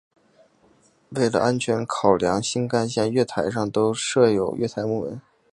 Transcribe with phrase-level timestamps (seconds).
[1.09, 5.21] 为了安全考量新干线月台上都设有月台幕门。